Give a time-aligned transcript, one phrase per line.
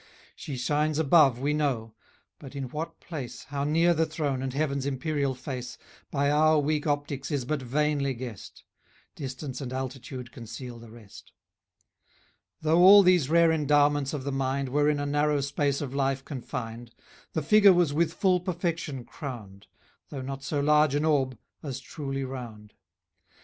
[0.35, 1.93] }She shines above, we know;
[2.39, 5.77] but in what place, How near the throne, and heaven's imperial face,
[6.09, 8.63] By our weak optics is but vainly guessed;
[9.13, 11.33] Distance and altitude conceal the rest.
[12.61, 16.25] Though all these rare endowments of the mind Were in a narrow space of life
[16.25, 16.95] confined,
[17.33, 19.67] The figure was with full perfection crowned;
[20.09, 22.73] Though not so large an orb, as truly round.